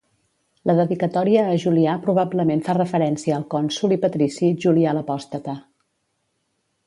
La 0.69 0.73
dedicatòria 0.77 1.43
a 1.49 1.57
Julià 1.63 1.97
probablement 2.07 2.63
fa 2.69 2.75
referència 2.79 3.37
al 3.39 3.45
cònsol 3.55 3.93
i 3.97 4.01
patrici 4.07 4.51
Julià 4.65 4.95
l'Apòstata. 4.99 5.57